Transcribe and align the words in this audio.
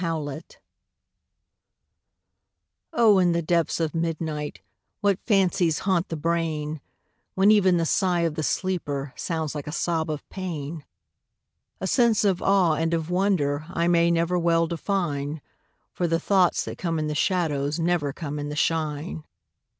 IN 0.03 0.07
THE 0.25 0.33
DARK 0.33 0.55
O 2.91 3.19
In 3.19 3.33
the 3.33 3.43
depths 3.43 3.79
of 3.79 3.93
midnight 3.93 4.61
What 5.01 5.19
fancies 5.27 5.77
haunt 5.85 6.09
the 6.09 6.15
brain! 6.17 6.81
When 7.35 7.51
even 7.51 7.77
the 7.77 7.85
sigh 7.85 8.21
of 8.21 8.33
the 8.33 8.41
sleeper 8.41 9.13
Sounds 9.15 9.53
like 9.53 9.67
a 9.67 9.71
sob 9.71 10.09
of 10.09 10.27
pain. 10.29 10.85
A 11.79 11.85
sense 11.85 12.23
of 12.25 12.41
awe 12.41 12.73
and 12.73 12.95
of 12.95 13.11
wonder 13.11 13.65
I 13.69 13.87
may 13.87 14.09
never 14.09 14.39
well 14.39 14.65
define, 14.65 15.39
For 15.91 16.07
the 16.07 16.19
thoughts 16.19 16.65
that 16.65 16.79
come 16.79 16.97
in 16.97 17.05
the 17.05 17.13
shadows 17.13 17.79
Never 17.79 18.11
come 18.11 18.39
in 18.39 18.49
the 18.49 18.55
shine. 18.55 19.23